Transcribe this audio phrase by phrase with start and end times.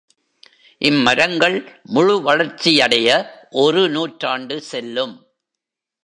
[0.77, 1.57] இம் மரங்கள்
[1.83, 3.09] முழு வளர்ச்சியடைய
[3.49, 5.13] ஒரு நூற்றாண்டு செல்லும்.